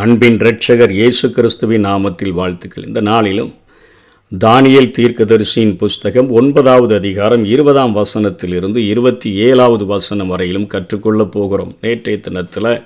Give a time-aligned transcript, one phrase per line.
[0.00, 2.84] அன்பின் இரட்சகர் இயேசு கிறிஸ்துவின் நாமத்தில் வாழ்த்துக்கள்.
[2.86, 3.54] இந்த நாளிலும்
[4.44, 11.76] தானியல் தீர்க்கதரிசியின் புஸ்தகம் ஒன்பதாவது அதிகாரம் இருபதாம் வசனத்திலிருந்து இருபத்தி ஏழாவது வசனம் வரையிலும் கற்றுக்கொள்ளப் போகிறோம்.
[11.80, 12.82] நேற்றைய தினத்தில்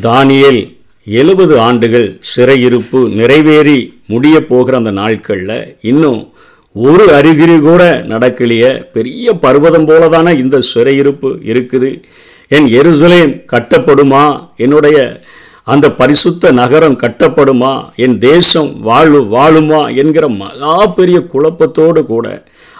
[0.00, 6.32] தானியேல் எழுபது ஆண்டுகள் சிறையிருப்பு நிறைவேறி முடிய போகிற அந்த நாட்களில் இன்னும்
[6.72, 8.90] ஒரு அறிகுறி கூட நடக்கலைய.
[8.92, 12.02] பெரிய பர்வதம் போல தானே இந்த சிறையிருப்பு இருக்குது.
[12.48, 14.46] என் எருசலேம் கட்டப்படுமா?
[14.56, 15.20] என்னுடைய
[15.66, 17.72] அந்த பரிசுத்த நகரம் கட்டப்படுமா?
[17.96, 19.82] என் தேசம் வாழு வாழுமா?
[19.94, 22.26] என்கிற மகா பெரிய குழப்பத்தோடு கூட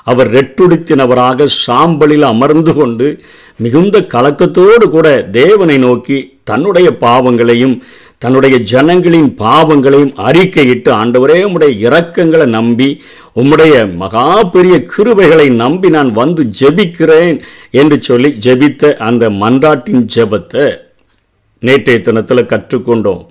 [0.04, 3.08] அவர் ரெட்டுடுத்தினவராக சாம்பலில் அமர்ந்து கொண்டு
[3.56, 7.74] மிகுந்த கலக்கத்தோடு கூட தேவனை நோக்கி தன்னுடைய பாவங்களையும்
[8.18, 12.88] தன்னுடைய ஜனங்களின் பாவங்களையும் அறிக்கையிட்டு ஆண்டவரே உம்முடைய இரக்கங்களை நம்பி
[13.34, 17.38] உம்முடைய மகா பெரிய கிருபைகளை நம்பி நான் வந்து ஜெபிக்கிறேன்
[17.70, 20.66] என்று சொல்லி ஜெபித்த அந்த மன்றாட்டின் ஜெபத்தை
[21.62, 23.22] நேற்றைய தினத்தில் கற்றுக்கொண்டோம்.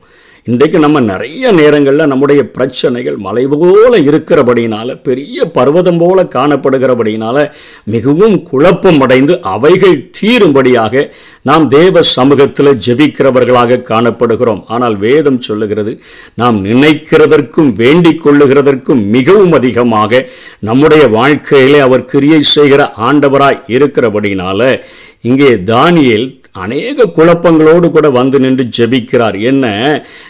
[0.43, 7.51] இன்றைக்கு நம்ம நிறைய நேரங்களில் நம்முடைய பிரச்சனைகள் மலை போல இருக்கிறபடினால பெரிய பர்வதம் போல காணப்படுகிறபடினால
[7.83, 14.63] மிகவும் குழப்பம் அடைந்து அவைகள் தீரும்படியாக நாம் தேவ சமூகத்தில் ஜெபிக்கிறவர்களாக காணப்படுகிறோம்.
[14.67, 15.99] ஆனால் வேதம் சொல்லுகிறது
[16.35, 20.25] நாம் நினைக்கிறதற்கும் வேண்டிக் கொள்ளுகிறதற்கும் மிகவும் அதிகமாக
[20.59, 24.81] நம்முடைய வாழ்க்கையிலே அவர் கிரியை செய்கிற ஆண்டவராய் இருக்கிறபடினால
[25.21, 29.41] இங்கே தானியல் அநேக குழப்பங்களோடு கூட வந்து நின்று ஜெபிக்கிறார்.
[29.41, 29.67] என்ன?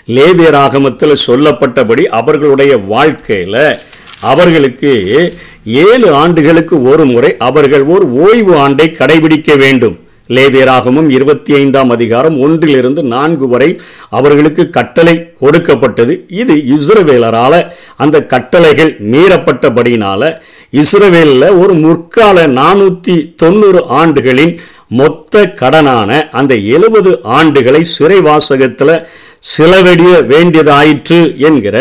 [0.08, 3.78] லேவியராகமத்தில் சொல்லப்பட்டபடி அவர்களுடைய வாழ்க்கையில்
[4.20, 5.34] அவர்களுக்கு
[5.66, 10.00] ஏழு ஆண்டுகளுக்கு ஒரு முறை அவர்கள் ஒரு ஓய்வு ஆண்டை கடைபிடிக்க வேண்டும்.
[10.28, 16.26] லேவியராகமும் இருபத்தி ஐந்தாம் அதிகாரம் ஒன்றிலிருந்து நான்கு வரை அவர்களுக்கு கட்டளை கொடுக்கப்பட்டது.
[16.30, 24.58] இது இஸ்ரவேலரால் அந்த கட்டளைகள் மீறப்பட்டபடியினால இஸ்ரவேலில் ஒரு முற்கால நானூற்றி தொண்ணூறு ஆண்டுகளின்
[24.90, 28.96] மொத்த கடனான அந்த எழுபது ஆண்டுகளை சிறைவாசகத்தில்
[29.40, 31.78] சிலவடிய வேண்டியதாயிற்று என்கிற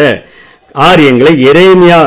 [0.73, 2.01] காரியங்களை எரேமியா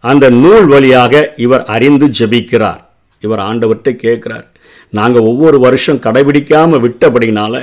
[0.00, 2.80] அந்த நூல் வழியாக இவர் அறிந்து ஜெபிக்கிறார்.
[3.20, 4.46] இவர் ஆண்டவர்கிட்ட கேட்குறார்.
[4.90, 7.54] நாங்கள் ஒவ்வொரு வருஷம் கடைபிடிக்காமல் விட்டபடினால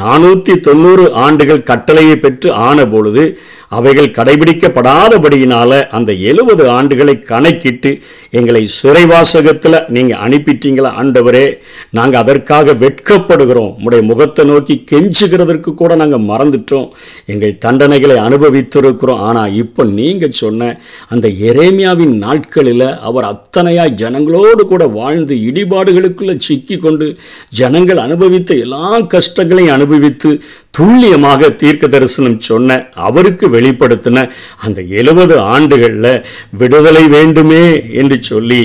[0.00, 3.24] நானூற்றி தொண்ணூறு ஆண்டுகள் கட்டளையை பெற்று ஆன பொழுது
[3.70, 7.90] அவைகள் கடைபிடிக்கப்படாதபடியினால அந்த எழுபது ஆண்டுகளை கணக்கிட்டு
[8.30, 11.44] எங்களை சிறைவாசகத்தில் நீங்கள் அனுப்பிட்டீங்களா ஆண்டவரே?
[11.90, 13.72] நாங்கள் அதற்காக வெட்கப்படுகிறோம்.
[13.84, 16.88] உடைய முகத்தை நோக்கி கெஞ்சுகிறதற்கு கூட நாங்கள் மறந்துட்டோம்.
[17.26, 19.20] எங்கள் தண்டனைகளை அனுபவித்திருக்கிறோம்.
[19.20, 20.70] ஆனால் இப்போ நீங்கள் சொன்ன
[21.08, 27.08] அந்த எரேமியாவின் நாட்களில் அவர் அத்தனையாக ஜனங்களோடு கூட வாழ்ந்து இடிபாடுகளுக்குள்ளே சிக்கி கொண்டு
[27.48, 30.30] ஜனங்கள் அனுபவித்த எல்லா கஷ்டங்களையும் அனுபவித்து
[30.78, 34.24] துல்லியமாக தீர்க்க தரிசனம் சொன்ன அவருக்கு வெளிப்படுத்தின
[34.56, 36.12] அந்த எழுபது ஆண்டுகளில்
[36.58, 38.62] விடுதலை வேண்டுமே என்று சொல்லி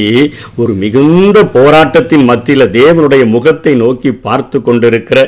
[0.56, 5.20] ஒரு மிகுந்த போராட்டத்தின் மத்தியில் தேவனுடைய முகத்தை நோக்கி பார்த்து கொண்டிருக்கிற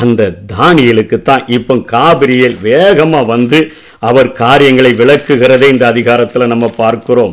[0.00, 3.60] அந்த தானியலுக்கு தான் இப்போ காபிரியல் வேகமாக வந்து
[4.00, 7.32] அவர் காரியங்களை விளக்குகிறதை இந்த அதிகாரத்தில் நம்ம பார்க்கிறோம்.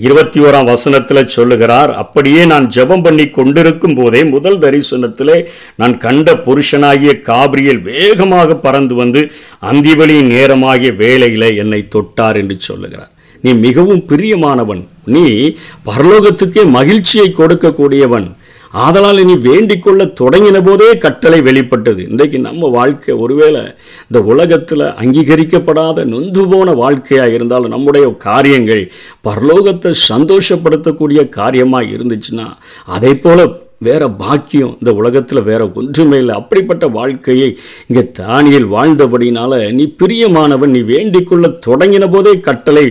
[0.00, 5.46] இருபத்தி ஓராம் வசனத்தில் சொல்லுகிறார் அப்படியே நான் ஜெபம் பண்ணி கொண்டிருக்கும் போதே முதல் தரிசனத்திலே
[5.76, 9.30] நான் கண்ட புருஷனாகிய காபிரியல் வேகமாக பறந்து வந்து
[9.62, 13.10] அந்திவெளியின் நேரமாகிய வேலையில் என்னை தொட்டார் என்று சொல்லுகிறார்.
[13.40, 14.86] நீ மிகவும் பிரியமானவன்.
[15.04, 15.54] நீ
[15.86, 18.36] பரலோகத்துக்கே மகிழ்ச்சியை கொடுக்கக்கூடியவன்.
[18.72, 22.02] ஆதலால் இனி வேண்டிக் கொள்ள தொடங்கின போதே கட்டளை வெளிப்பட்டது.
[22.02, 23.62] இன்றைக்கு நம்ம வாழ்க்கை ஒருவேளை
[24.08, 28.90] இந்த உலகத்தில் அங்கீகரிக்கப்படாத நொந்து போன வாழ்க்கையாக இருந்தாலும் நம்முடைய காரியங்கள்
[29.28, 32.48] பரலோகத்தை சந்தோஷப்படுத்தக்கூடிய காரியமாக இருந்துச்சுன்னா
[32.84, 36.34] அதே போல வேற பாக்கியம் இந்த உலகத்தில் வேற ஒன்றுமே இல்லை.
[36.40, 37.48] அப்படிப்பட்ட வாழ்க்கையை
[37.88, 42.84] இங்கே தானியில் வாழ்ந்தபடினால நீ பிரியமானவன் நீ வேண்டிக்கொள்ள தொடங்கின போதே கட்டளை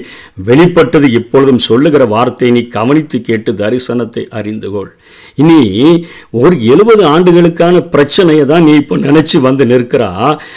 [0.50, 1.08] வெளிப்பட்டது.
[1.20, 4.92] இப்பொழுதும் சொல்லுகிற வார்த்தையை நீ கவனித்து கேட்டு தரிசனத்தை அறிந்து கொள்.
[5.44, 5.60] இனி
[6.42, 10.12] ஒரு எழுபது ஆண்டுகளுக்கான பிரச்சனையை தான் நீ இப்போ நினைச்சு வந்து நிற்கிறா.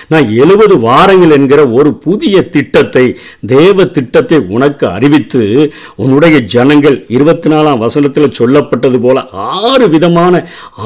[0.08, 3.06] நான் எழுபது வாரங்கள் என்கிற ஒரு புதிய திட்டத்தை
[3.54, 5.42] தேவ திட்டத்தை உனக்கு அறிவித்து
[6.02, 9.18] உன்னுடைய ஜனங்கள் இருபத்தி நாலாம் வசனத்தில் சொல்லப்பட்டது போல
[9.56, 10.36] ஆறு விதமாக விதமான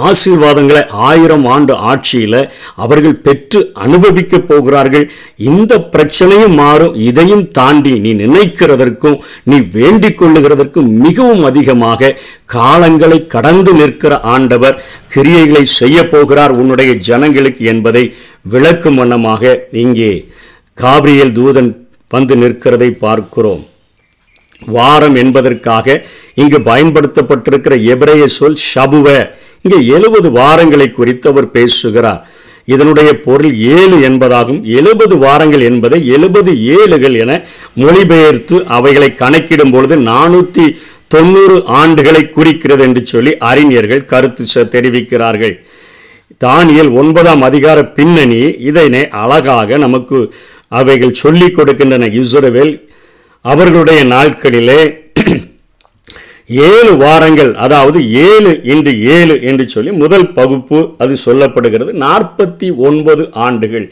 [0.08, 2.40] ஆசீர்வாதங்களை ஆயிரம் ஆண்டு ஆட்சியில்
[2.84, 5.06] அவர்கள் பெற்று அனுபவிக்க போகிறார்கள்.
[5.50, 6.94] இந்த பிரச்சனையும் மாறும்.
[7.10, 9.18] இதையும் தாண்டி நீ நினைக்கிறதற்கும்
[9.50, 12.16] நீ வேண்டிக் கொள்ளுகிறதற்கும் மிகவும் அதிகமாக
[12.56, 14.78] காலங்களை கடந்து நிற்கிற ஆண்டவர்
[15.14, 18.04] கிரியைகளை செய்ய போகிறார் உன்னுடைய ஜனங்களுக்கு என்பதை
[18.54, 19.52] விளக்கும் வண்ணமாக
[19.84, 20.12] இங்கே
[20.78, 21.70] காபிரியல் தூதன்
[22.10, 23.62] வந்து நிற்கிறதை பார்க்கிறோம்.
[24.66, 26.04] வாரம் என்பதற்காக
[26.34, 29.30] இங்கு பயன்படுத்தப்பட்டிருக்கிற எபிரேய சொல் ஷபுவ.
[29.60, 32.28] இங்கே எழுபது வாரங்களை குறித்து அவர் பேசுகிறார்.
[32.64, 34.62] இதனுடைய பொருள் ஏழு என்பதாகும்.
[34.62, 37.44] எழுபது வாரங்கள் என்பதை எழுபது ஏழுகள் என
[37.74, 40.76] மொழிபெயர்த்து அவைகளை கணக்கிடும் பொழுது நானூற்றி
[41.08, 45.64] தொண்ணூறு ஆண்டுகளை குறிக்கிறது என்று சொல்லி அறிஞர்கள் கருத்து தெரிவிக்கிறார்கள்.
[46.44, 50.34] தானியல் ஒன்பதாம் அதிகார பின்னணி இதனை அழகாக நமக்கு
[50.68, 52.24] அவைகள் சொல்லிக் கொடுக்கின்றன.
[52.24, 52.90] இஸ்ரவேல்
[53.50, 54.80] அவர்களுடைய நாட்களிலே
[56.68, 57.98] ஏழு வாரங்கள் அதாவது
[58.28, 61.92] ஏழு இன்று ஏழு என்று சொல்லி முதல் பகுப்பு அது சொல்லப்படுகிறது.
[62.04, 63.86] நாற்பத்தி ஒன்பது ஆண்டுகள்.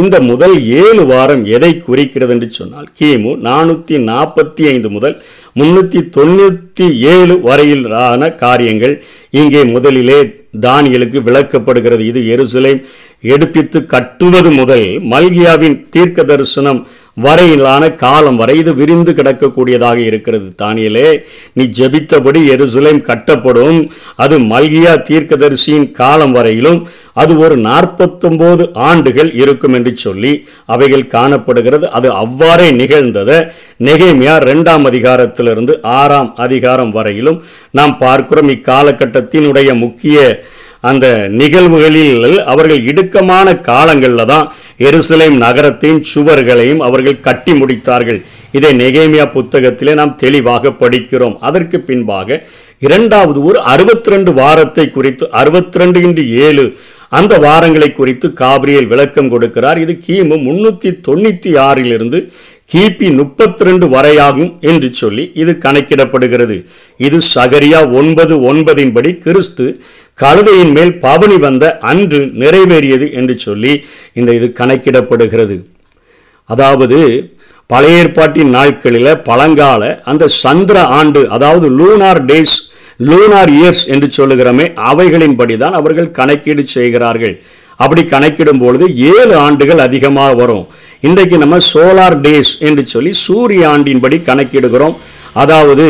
[0.00, 5.16] இந்த முதல் ஏழு வாரம் எதை குறிக்கிறது என்று சொன்னால் கிமு நானூற்றி நாற்பத்தி ஐந்து முதல்
[5.60, 8.94] முன்னூற்றி தொண்ணூற்றி ஏழு வரையிலான காரியங்கள்
[9.40, 10.18] இங்கே முதலிலே
[10.66, 12.02] தானியலுக்கு விளக்கப்படுகிறது.
[12.10, 12.80] இது எருசலேம்
[13.22, 16.86] எடுப்பித்து கட்டுவது முதல் மல்கியாவின் தீர்க்க தரிசனம்
[17.20, 20.52] வரையிலான காலம் வரை இது விரிந்து கிடக்கக்கூடியதாக இருக்கிறது.
[20.62, 21.20] தானியலே
[21.52, 23.88] நீ ஜெபித்தபடி எருசலேம் கட்டப்படும்.
[24.16, 31.90] அது மல்கியா தீர்க்கதரிசியின் காலம் வரையிலும் அது ஒரு நாற்பத்தொம்போது ஆண்டுகள் இருக்கும் என்று சொல்லி அவைகள் காணப்படுகிறது.
[31.90, 33.48] அது அவ்வாறே நிகழ்ந்ததை.
[33.84, 38.48] நெகேமியா இரண்டாம் அதிகாரத்திலிருந்து ஆறாம் அதிகாரம் வரையிலும் நாம் பார்க்கிறோம்.
[38.48, 40.44] இக்காலகட்டத்தினுடைய முக்கிய
[40.90, 41.06] அந்த
[41.40, 44.48] நிகழ்வுகளில் அவர்கள் இடுக்கமான காலங்களில் தான்
[44.88, 48.20] எருசலேம் நகரத்தின் சுவர்களையும் அவர்கள் கட்டி முடித்தார்கள்.
[48.56, 51.36] இதை நெகேமியா புத்தகத்திலே நாம் தெளிவாக படிக்கிறோம்.
[51.48, 52.38] அதற்கு பின்பாக
[52.86, 56.66] இரண்டாவது ஒரு அறுபத்தி ரெண்டு வாரத்தை குறித்து அறுபத்தி ரெண்டு இன்று ஏழு
[57.18, 59.78] அந்த வாரங்களை குறித்து காபிரியல் விளக்கம் கொடுக்கிறார்.
[59.84, 62.18] இது கிமு முன்னூற்றி தொண்ணூற்றி ஆறிலிருந்து
[62.70, 66.56] கிபி முப்பத்தி ரெண்டு வரையாகும் என்று சொல்லி இது கணக்கிடப்படுகிறது.
[67.06, 69.66] இது சகரியா ஒன்பது ஒன்பதின்படி கிறிஸ்து
[70.22, 73.72] கழுதையின் மேல் பவனி வந்த அன்று நிறைவேறியது என்று சொல்லி
[74.18, 75.56] இந்த இது கணக்கிடப்படுகிறது.
[76.50, 76.98] அதாவது
[77.72, 82.56] பழைய ஏற்பாட்டின் நாட்களில் பழங்கால அந்த சந்திர ஆண்டு அதாவது லூனார் டேஸ்
[83.08, 87.34] லூனார் இயர்ஸ் என்று சொல்லுகிறோமே அவைகளின்படி தான் அவர்கள் கணக்கீடு செய்கிறார்கள்.
[87.82, 90.66] அப்படி கணக்கிடும் பொழுது ஏழு ஆண்டுகள் அதிகமாக வரும்.
[91.00, 94.96] இன்றைக்கு நம்ம சோலார் டேஸ் என்று சொல்லி சூரிய ஆண்டின்படி கணக்கிடுகிறோம்.
[95.40, 95.86] அதாவது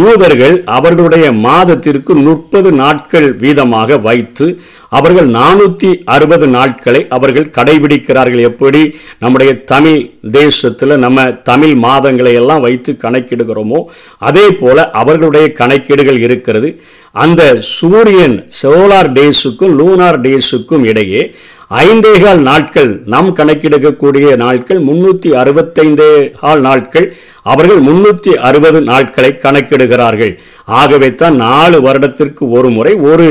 [0.00, 4.46] யூதர்கள் அவர்களுடைய மாதத்திற்கு முப்பது நாட்கள் வீதமாக வைத்து
[4.98, 8.42] அவர்கள் நானூற்றி அறுபது நாட்களை அவர்கள் கடைபிடிக்கிறார்கள்.
[8.50, 8.82] எப்படி?
[9.18, 10.00] நம்முடைய தமிழ்
[10.30, 13.80] தேசத்தில் நம்ம தமிழ் மாதங்களை எல்லாம் வைத்து கணக்கிடுகிறோமோ
[14.28, 16.70] அதே போல அவர்களுடைய கணக்கீடுகள் இருக்கிறது.
[17.14, 17.42] அந்த
[17.76, 21.22] சூரியன் சோலார் டேஸுக்கும் லூனார் டேஸுக்கும் இடையே
[21.78, 26.08] ஐந்தேகால் நாட்கள் நாம் கணக்கெடுக்கக்கூடிய நாட்கள் முன்னூற்றி அறுபத்தைந்தே
[26.40, 27.06] கால் நாட்கள்.
[27.52, 30.32] அவர்கள் முன்னூற்றி அறுபது நாட்களை கணக்கிடுகிறார்கள்.
[30.78, 33.28] ஆகவே தான் நாலு வருடத்திற்கு ஒரு முறை ஒரு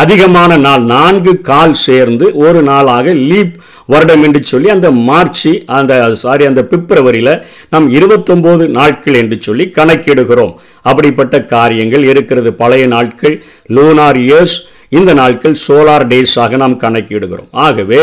[0.00, 3.54] அதிகமான நாள் நான்கு கால் சேர்ந்து ஒரு நாளாக லீப்
[3.92, 5.46] வருடம் என்று சொல்லி அந்த மார்ச்
[5.78, 5.92] அந்த
[6.22, 7.32] சாரி அந்த பிப்ரவரியில்
[7.74, 10.52] நாம் இருபத்தொம்போது நாட்கள் என்று சொல்லி கணக்கிடுகிறோம்.
[10.90, 12.52] அப்படிப்பட்ட காரியங்கள் இருக்கிறது.
[12.64, 13.36] பழைய நாட்கள்
[13.76, 14.56] லூனார் இயர்ஸ்
[14.92, 17.50] இந்த நாட்கள் சோலார் டேஸாக நாம் கணக்கிடுகிறோம்.
[17.66, 18.02] ஆகவே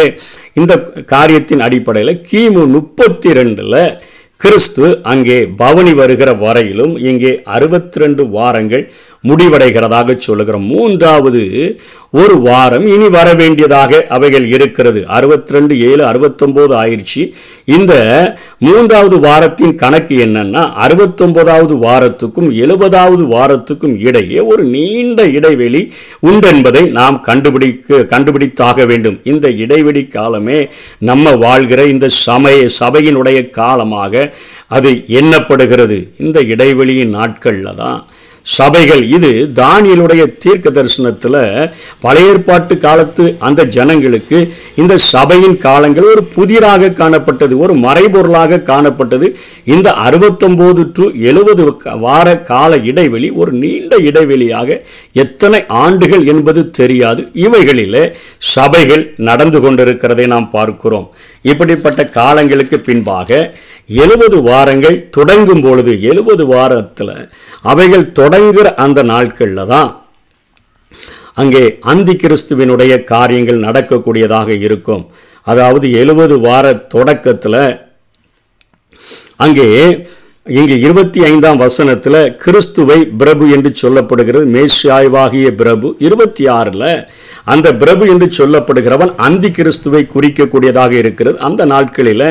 [0.53, 0.73] இந்த
[1.13, 3.79] காரியத்தின் அடிப்படையில் கிமு முப்பத்தி ரெண்டில்
[4.41, 8.83] கிறிஸ்து அங்கே பவனி வருகிற வரையிலும் இங்கே அறுபத்தி ரெண்டு வாரங்கள்
[9.27, 11.43] முடிவடைகிறதாக சொல்லுகிறோம் மூன்றாவது
[12.19, 14.99] ஒரு வாரம் இனி வர வேண்டியதாக அவைகள் இருக்கிறது.
[15.15, 17.23] அறுபத்தி ரெண்டு ஏழு அறுபத்தொம்போது ஆயிடுச்சு.
[17.77, 17.93] இந்த
[18.67, 25.81] மூன்றாவது வாரத்தின் கணக்கு என்னன்னா அறுபத்தொன்பதாவது வாரத்துக்கும் எழுபதாவது வாரத்துக்கும் இடையே ஒரு நீண்ட இடைவெளி
[26.29, 29.17] உண்டென்பதை நாம் கண்டுபிடிக்க கண்டுபிடித்தாக வேண்டும்.
[29.33, 30.59] இந்த இடைவெளி காலமே
[31.11, 34.33] நம்ம வாழ்கிற இந்த சமய சபையினுடைய காலமாக
[34.77, 34.91] அது
[35.21, 35.99] எண்ணப்படுகிறது.
[36.17, 37.99] இந்த இடைவெளியின் நாட்களில் தான்
[38.45, 39.03] சபைகள்.
[39.17, 41.39] இது தானியலுடைய தீர்க்க தரிசனத்தில்
[42.03, 44.39] பழைய ஏற்பாட்டு காலத்து அந்த ஜனங்களுக்கு
[44.81, 49.29] இந்த சபையின் காலங்கள் ஒரு புதிராக காணப்பட்டது ஒரு மறைபொருளாக காணப்பட்டது.
[49.75, 51.65] இந்த அறுபத்தொம்போது டு எழுபது
[52.05, 54.79] வார கால இடைவெளி ஒரு நீண்ட இடைவெளியாக
[55.23, 57.23] எத்தனை ஆண்டுகள் என்பது தெரியாது.
[57.47, 58.03] இவைகளிலே
[58.55, 61.07] சபைகள் நடந்து கொண்டிருக்கிறதை நாம் பார்க்கிறோம்.
[61.51, 63.29] இப்படிப்பட்ட காலங்களுக்கு பின்பாக
[64.03, 67.15] எழுபது வாரங்கள் தொடங்கும் பொழுது எழுபது வாரத்தில்
[67.71, 69.89] அவைகள் தொட தொடங்குகிற அந்த நாட்களில் தான்
[71.41, 71.61] அங்கே
[71.91, 75.03] அந்தி கிறிஸ்துவினுடைய காரியங்கள் நடக்கக்கூடியதாக இருக்கும்.
[75.51, 77.63] அதாவது எழுபது வார தொடக்கத்தில்
[79.45, 79.67] அங்கே
[80.59, 84.45] இங்கு இருபத்தி ஐந்தாம் வசனத்தில் கிறிஸ்துவை பிரபு என்று சொல்லப்படுகிறது.
[84.55, 86.89] மேஷாய்வாகிய பிரபு இருபத்தி ஆறில்
[87.53, 91.37] அந்த பிரபு என்று சொல்லப்படுகிறவன் அந்தி கிறிஸ்துவை குறிக்கக்கூடியதாக இருக்கிறது.
[91.49, 92.27] அந்த நாட்களில்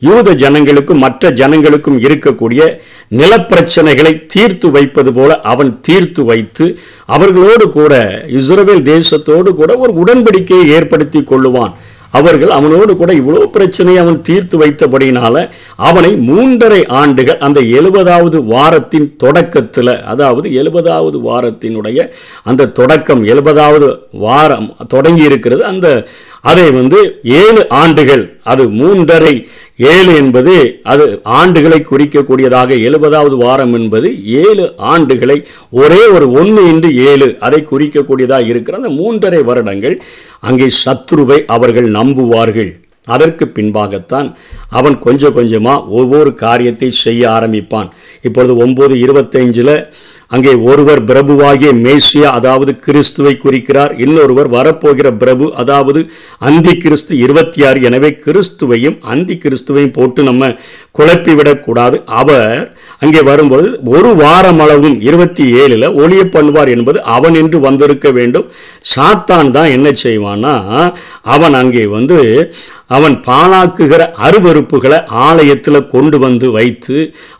[0.00, 2.78] யூத ஜனங்களுக்கும் மற்ற ஜனங்களுக்கும் இருக்கக்கூடிய
[3.16, 11.18] நிலப்பிரச்சனைகளை தீர்த்து வைப்பது போல அவன் தீர்த்து வைத்து அவர்களோடு கூட இஸ்ரேல் தேசத்தோடு கூட ஒரு உடன்படிக்கையை ஏற்படுத்தி
[11.20, 11.72] கொள்ளுவான்.
[12.12, 20.02] அவர்கள் அவனோடு கூட இவ்வளோ பிரச்சனையை அவன் தீர்த்து வைத்தபடினால அவனை மூன்றரை ஆண்டுகள் அந்த எழுபதாவது வாரத்தின் தொடக்கத்தில்
[20.02, 22.10] அதாவது எழுபதாவது வாரத்தினுடைய
[22.42, 26.06] அந்த தொடக்கம் எழுபதாவது வாரம் தொடங்கி இருக்கிறது அந்த
[26.48, 26.98] அதை வந்து
[27.40, 29.32] ஏழு ஆண்டுகள் அது மூன்றரை
[29.92, 30.54] ஏழு என்பது
[30.92, 31.04] அது
[31.40, 34.08] ஆண்டுகளை குறிக்கக்கூடியதாக எழுபதாவது வாரம் என்பது
[34.44, 35.36] ஏழு ஆண்டுகளை
[35.82, 39.96] ஒரே ஒரு ஒன்று இன்று ஏழு அதை குறிக்கக்கூடியதாக இருக்கிற அந்த மூன்றரை வருடங்கள்
[40.50, 42.70] அங்கே சத்ருவை அவர்கள் நம்புவார்கள்.
[43.06, 44.26] அதற்கு பின்பாகத்தான்
[44.78, 47.88] அவன் கொஞ்சம் கொஞ்சமாக ஒவ்வொரு காரியத்தை செய்ய ஆரம்பிப்பான்.
[48.26, 49.74] இப்பொழுது ஒம்பது இருபத்தைஞ்சில்
[50.30, 53.92] அங்கே ஒருவர் பிரபுவாகிய மேசியா அதாவது கிறிஸ்துவை குறிக்கிறார்.
[54.04, 56.00] இன்னொருவர் வரப்போகிற பிரபு அதாவது
[56.48, 60.52] அந்தி கிறிஸ்து இருபத்தி ஆறு எனவே கிறிஸ்துவையும் அந்தி கிறிஸ்துவையும் போட்டு நம்ம
[60.98, 62.60] குழப்பிவிடக்கூடாது அவர்
[63.04, 68.46] அங்கே வரும்பொழுது ஒரு வாரம் அளவும் இருபத்தி ஏழில் ஒளிய பண்ணுவார் என்பது அவன் என்று வந்திருக்க வேண்டும்.
[68.94, 70.54] சாத்தான் தான் என்ன செய்வான்னா
[71.34, 72.18] அவன் அங்கே வந்து
[72.96, 76.96] அவன் பாழாக்குகிற அருவறுப்புகளை ஆலயத்தில் கொண்டு வந்து வைத்து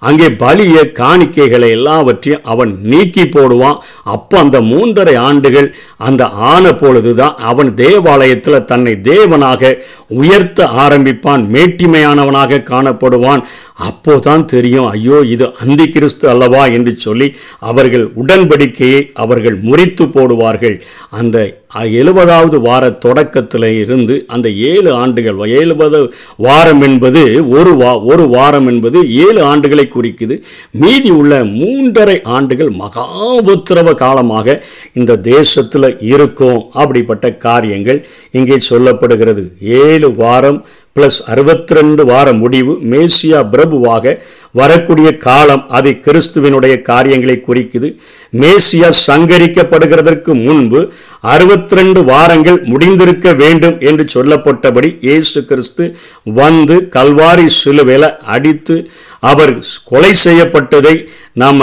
[0.09, 3.79] அங்கே பலிய காணிக்கைகளை எல்லாவற்றையும் அவன் நீக்கி போடுவான்.
[4.15, 5.69] அப்போ அந்த மூன்றரை ஆண்டுகள்
[6.09, 9.73] அந்த ஆன பொழுதுதான் அவன் தேவாலயத்தில் தன்னை தேவனாக
[10.21, 13.45] உயர்த்த ஆரம்பிப்பான் மேட்டிமையானவனாக காணப்படுவான்.
[13.89, 17.29] அப்போதான் தெரியும் ஐயோ இது அந்தி கிறிஸ்து அல்லவா என்று சொல்லி
[17.71, 20.77] அவர்கள் உடன்படிக்கையை அவர்கள் முறித்து போடுவார்கள்.
[21.21, 21.37] அந்த
[21.75, 29.15] எழுபதாவது வார தொடக்கத்தில் இருந்து அந்த ஏழு ஆண்டுகள் எழுபது வாரம் என்பது ஒரு வா ஒரு வாரம் என்பது
[29.15, 30.43] ஏழு ஆண்டுகளை குறிக்குது.
[30.71, 33.07] மீதி உள்ள மூன்றரை ஆண்டுகள் மகா
[33.41, 36.65] உத்தரவ காலமாக இந்த தேசத்தில் இருக்கும்.
[36.73, 39.45] அப்படிப்பட்ட காரியங்கள் இங்கே சொல்லப்படுகிறது.
[39.61, 40.67] ஏழு வாரம்
[40.97, 44.15] பிளஸ் அறுபத்தி ரெண்டு வார முடிவு மேசியா பிரபுவாக
[44.53, 47.89] வரக்கூடிய காலம் அது கிறிஸ்துவினுடைய காரியங்களை குறிக்குது.
[48.33, 50.81] மேசியா சங்கரிக்கப்படுகிறதற்கு முன்பு
[51.27, 55.87] அறுபத்தி ரெண்டு வாரங்கள் முடிந்திருக்க வேண்டும் என்று சொல்லப்பட்டபடி இயேசு கிறிஸ்து
[56.35, 58.77] வந்து கல்வாரி சிலுவையில் அடித்து
[59.23, 59.55] அவர்
[59.85, 60.95] கொலை செய்யப்பட்டதை
[61.33, 61.63] நாம்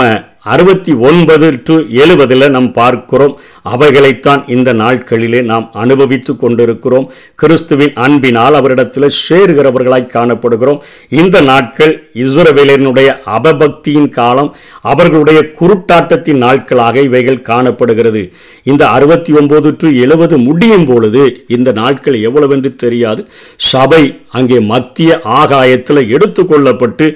[0.52, 3.34] அறுபத்தி ஒன்பது டு எழுபதில் நாம் பார்க்கிறோம்.
[3.72, 7.06] அவைகளைத்தான் இந்த நாட்களிலே நாம் அனுபவித்து கொண்டிருக்கிறோம்.
[7.40, 10.80] கிறிஸ்துவின் அன்பினால் அவரிடத்தில் சேருகிறவர்களாய் காணப்படுகிறோம்.
[11.20, 11.92] இந்த நாட்கள்
[12.24, 14.50] இஸ்ரவேலனுடைய அபபக்தியின் காலம்
[14.92, 18.22] அவர்களுடைய குருட்டாட்டத்தின் நாட்களாக இவைகள் காணப்படுகிறது.
[18.70, 21.24] இந்த அறுபத்தி ஒன்பது டு எழுபது முடியும் பொழுது
[21.56, 23.24] இந்த நாட்கள் எவ்வளவென்று தெரியாது.
[23.72, 24.02] சபை
[24.38, 27.06] அங்கே மத்திய ஆகாயத்தில் எடுத்துக்கொள்ளப்பட்டு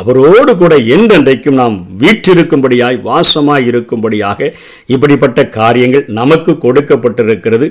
[0.00, 1.76] அவரோடு கூட என்றென்றைக்கும் நாம்
[2.80, 4.40] வீற்றிருக்கும்படியாய் வாசமாய் இருக்கும்படியாக
[4.86, 7.66] இப்படிப்பட்ட காரியங்கள் நமக்கு கொடுக்கப்பட்டிருக்கிறது.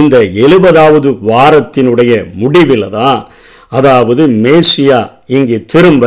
[0.00, 3.20] இந்த எழுபதாவது வாரத்தினுடைய முடிவில் தான்
[3.72, 5.00] அதாவது மேசியா
[5.36, 6.04] இங்கே திரும்ப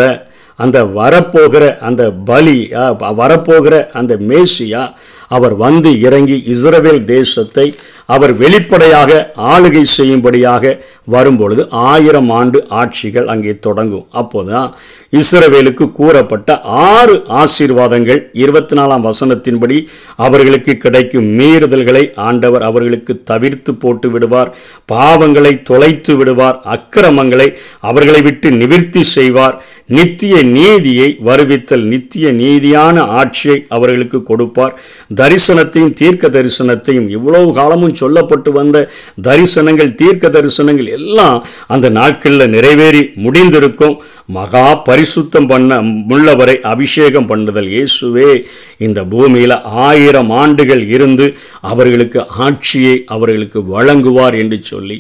[0.60, 2.58] அந்த வரப்போகிற அந்த பலி
[3.22, 4.84] வரப்போகிற அந்த மேசியா
[5.36, 7.68] அவர் வந்து இறங்கி இஸ்ரவேல் தேசத்தை
[8.16, 9.12] அவர் வெளிப்படையாக
[9.54, 10.74] ஆளுகை செய்யும்படியாக
[11.16, 11.62] வரும்பொழுது
[11.92, 14.06] ஆயிரம் ஆண்டு ஆட்சிகள் அங்கே தொடங்கும்.
[14.22, 14.70] அப்போதான்
[15.20, 16.60] இஸ்ரவேலுக்கு கூறப்பட்ட
[16.90, 19.78] ஆறு ஆசீர்வாதங்கள் இருபத்தி நாலாம் வசனத்தின்படி
[20.26, 24.52] அவர்களுக்கு கிடைக்கும் மீறுதல்களை ஆண்டவர் அவர்களுக்கு தவிர்த்து போட்டு விடுவார்
[24.94, 27.50] பாவங்களை தொலைத்து விடுவார் அக்கிரமங்களை
[27.90, 29.58] அவர்களை விட்டு நிவிற்த்தி செய்வார்.
[29.98, 34.74] நித்திய நீதியை வருவித்தல் நித்திய நீதியான ஆட்சியை அவர்களுக்கு கொடுப்பார்.
[35.22, 38.78] தரிசனத்தையும் தீர்க்க தரிசனத்தையும் இவ்வளவு காலமும் சொல்லப்பட்டு வந்த
[39.28, 41.38] தரிசனங்கள் தீர்க்க தரிசனங்கள் எல்லாம்
[41.68, 43.98] அந்த நாட்களில் நிறைவேறி முடிந்திருக்கும்.
[44.38, 45.80] மகா பரிசுத்தம் பண்ண
[46.14, 48.32] உள்ளவரை அபிஷேகம் பண்ணுதல் இயேசுவே.
[48.78, 49.56] இந்த பூமியில்
[49.88, 51.28] ஆயிரம் ஆண்டுகள் இருந்து
[51.72, 54.98] அவர்களுக்கு ஆட்சியை அவர்களுக்கு வழங்குவார் என்று சொல்லி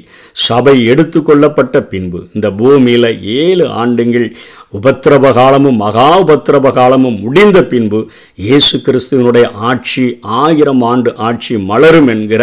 [0.48, 4.30] சபை எடுத்துக்கொள்ளப்பட்ட பின்பு இந்த பூமியில் ஏழு ஆண்டுகள்
[4.74, 8.00] உபத்திரவ காலமும் மகா உபத்திரவ காலமும் முடிந்த பின்பு
[8.36, 10.04] இயேசு கிறிஸ்துவனுடைய ஆட்சி
[10.40, 12.42] ஆயிரம் ஆண்டு ஆட்சி மலரும் என்கிற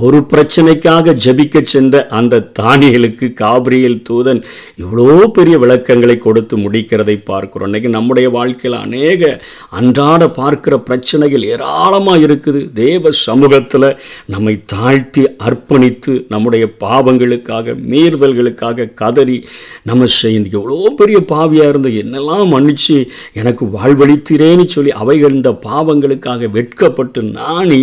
[0.00, 4.40] ஒரு பிரச்சனைக்காக ஜபிக்க சென்ற அந்த தானியலுக்கு காபிரியல் தூதன்
[4.82, 7.68] இவ்வளோ பெரிய விளக்கங்களை கொடுத்து முடிக்கிறதை பார்க்கிறோம்.
[7.70, 9.30] இன்றைக்கி நம்முடைய வாழ்க்கையில் அநேக
[9.70, 12.62] அன்றாட பார்க்கிற பிரச்சனைகள் ஏராளமாக இருக்குது.
[12.72, 13.88] தேவ சமூகத்தில்
[14.26, 19.38] நம்மை தாழ்த்தி அர்ப்பணித்து நம்முடைய பாவங்களுக்காக மீறுதல்களுக்காக கதறி
[19.82, 21.18] நம்ம செய்ய எவ்வளோ பெரிய
[21.58, 22.96] பாவியாக இருந்து என்னெல்லாம் மன்னிச்சு
[23.32, 27.80] எனக்கு வாழ்வழித்திரேன்னு சொல்லி அவைகள் இந்த பாவங்களுக்காக வெட்கப்பட்டு நாணி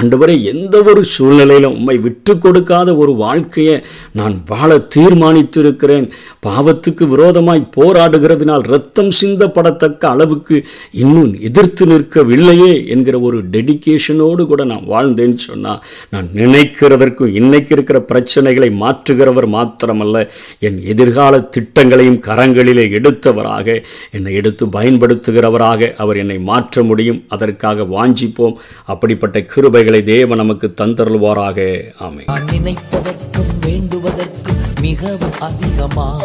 [0.00, 3.76] ஆண்டவரை எந்த ஒரு சூழ்நிலையிலும் உண்மை விட்டு கொடுக்காத ஒரு வாழ்க்கையை
[4.12, 6.06] நான் வாழ தீர்மானித்திருக்கிறேன்.
[6.46, 10.56] பாவத்துக்கு விரோதமாய் போராடுகிறதுனால் ரத்தம் சிந்தப்படத்தக்க அளவுக்கு
[11.02, 18.70] இன்னும் எதிர்த்து நிற்கவில்லையே என்கிற ஒரு டெடிக்கேஷனோடு கூட நான் வாழ்ந்தேன்னு சொன்னால் நான் நினைக்கிறதற்கும் இன்னைக்கு இருக்கிற பிரச்சனைகளை
[18.82, 20.16] மாற்றுகிறவர் மாத்திரமல்ல.
[20.60, 28.54] என் எதிர்கால திட்டங்களையும் கரங்களிலே எடுத்து எடுத்தவராக என்னை எடுத்து பயன்படுத்துகிறவராக அவர் என்னை மாற்ற முடியும் அதற்காக வாஞ்சிப்போம்.
[28.86, 31.82] அப்படிப்பட்ட கிருபைகளை தேவ நமக்கு தந்தருள்வாராக.
[31.98, 36.22] ஆமை நினைப்பதற்கும் வேண்டுவதற்கும் மிகவும் அதிகமா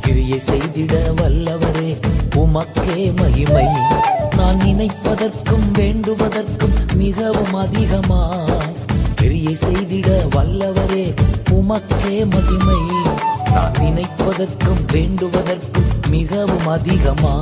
[0.00, 1.90] கிரியை செய்திட வல்லவரே
[2.36, 3.66] உமக்கே மகிமை.
[4.36, 8.22] நான் நினைப்பதற்கும் வேண்டுவதற்கும் மிகவும் அதிகமா
[9.14, 11.04] கிரியை செய்திட வல்லவரே
[11.50, 12.80] உமக்கே மகிமை.
[13.54, 17.32] நான் நினைப்பதற்கும் வேண்டுவதற்கும் மிகவும் அதிகமா.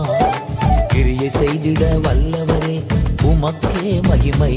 [0.89, 2.77] கிரியை செய்திட வல்லவரே
[3.23, 4.51] உமக்கே மகிமை.